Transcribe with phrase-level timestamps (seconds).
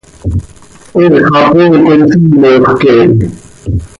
[1.01, 3.31] He xapoo com simox quee hi.